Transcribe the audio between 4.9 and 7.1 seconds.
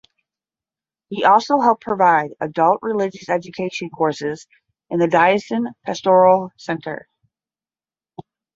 the Diocesan Pastoral Centre.